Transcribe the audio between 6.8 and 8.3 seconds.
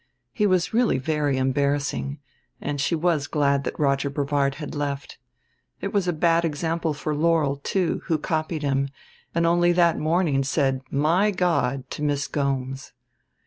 for Laurel, too, who